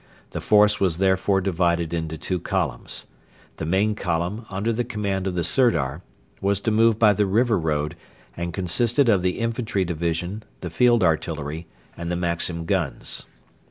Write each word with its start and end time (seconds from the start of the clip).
The 0.31 0.41
force 0.41 0.79
was 0.79 0.97
therefore 0.97 1.41
divided 1.41 1.93
into 1.93 2.17
two 2.17 2.39
columns. 2.39 3.05
The 3.57 3.67
main 3.67 3.93
column, 3.93 4.47
under 4.49 4.73
command 4.83 5.27
of 5.27 5.35
the 5.35 5.43
Sirdar, 5.43 6.01
was 6.41 6.59
to 6.61 6.71
move 6.71 6.97
by 6.97 7.13
the 7.13 7.27
river 7.27 7.59
road, 7.59 7.95
and 8.35 8.51
consisted 8.51 9.09
of 9.09 9.21
the 9.21 9.37
infantry 9.37 9.85
division, 9.85 10.41
the 10.61 10.71
Field 10.71 11.03
Artillery, 11.03 11.67
and 11.95 12.09
the 12.09 12.15
Maxim 12.15 12.65
guns. 12.65 13.27